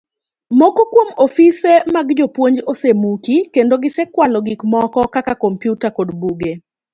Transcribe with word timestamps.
Moko 0.59 0.81
kuom 0.93 1.09
ofise 1.25 1.71
mag 1.97 2.07
jopuonj 2.19 2.57
osemuki, 2.73 3.35
kendo 3.55 3.75
gisekwalo 3.83 4.37
gik 4.47 4.61
moko 4.73 5.01
kaka 5.13 5.33
kompyuta 5.43 5.87
kod 5.97 6.09
buge 6.19 6.51